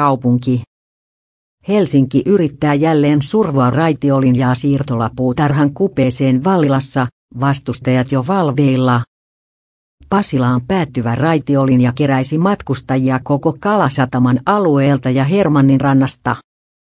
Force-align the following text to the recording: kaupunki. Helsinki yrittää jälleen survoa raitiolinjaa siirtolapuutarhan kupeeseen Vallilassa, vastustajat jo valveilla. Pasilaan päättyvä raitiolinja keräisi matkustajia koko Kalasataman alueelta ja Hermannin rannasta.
kaupunki. 0.00 0.62
Helsinki 1.68 2.22
yrittää 2.26 2.74
jälleen 2.74 3.22
survoa 3.22 3.70
raitiolinjaa 3.70 4.54
siirtolapuutarhan 4.54 5.74
kupeeseen 5.74 6.44
Vallilassa, 6.44 7.06
vastustajat 7.40 8.12
jo 8.12 8.24
valveilla. 8.28 9.02
Pasilaan 10.08 10.60
päättyvä 10.68 11.14
raitiolinja 11.14 11.92
keräisi 11.92 12.38
matkustajia 12.38 13.20
koko 13.22 13.56
Kalasataman 13.60 14.40
alueelta 14.46 15.10
ja 15.10 15.24
Hermannin 15.24 15.80
rannasta. 15.80 16.36